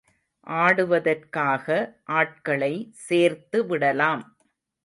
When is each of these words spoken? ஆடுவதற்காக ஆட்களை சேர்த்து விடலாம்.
ஆடுவதற்காக 0.47 1.67
ஆட்களை 2.13 2.73
சேர்த்து 3.05 3.65
விடலாம். 3.65 4.25